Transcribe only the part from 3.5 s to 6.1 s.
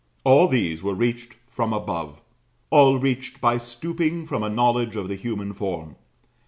stooping from a knowledge of the human form.